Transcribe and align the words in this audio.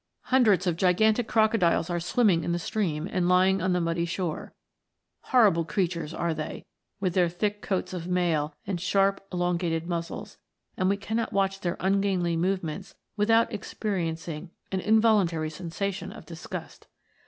Hundreds 0.33 0.65
of 0.65 0.77
gigantic 0.77 1.27
crocodiles 1.27 1.87
are 1.87 1.99
swimming 1.99 2.43
in 2.43 2.53
the 2.53 2.57
stream 2.57 3.07
and 3.11 3.29
lying 3.29 3.61
on 3.61 3.71
the 3.71 3.79
muddy 3.79 4.03
shore; 4.03 4.51
horrible 5.25 5.63
creatures 5.63 6.11
are 6.11 6.33
they, 6.33 6.65
with 6.99 7.13
their 7.13 7.29
thick 7.29 7.61
coats 7.61 7.93
of 7.93 8.07
mail 8.07 8.55
and 8.65 8.81
sharp 8.81 9.23
elon 9.31 9.57
gated 9.57 9.85
muzzles, 9.87 10.39
and 10.75 10.89
we 10.89 10.97
cannot 10.97 11.33
watch 11.33 11.59
their 11.59 11.77
ungainly 11.79 12.35
movements 12.35 12.95
without 13.15 13.53
experiencing 13.53 14.49
an 14.71 14.79
involuntary 14.79 15.51
sensation 15.51 16.11
of 16.11 16.25
disgust. 16.25 16.87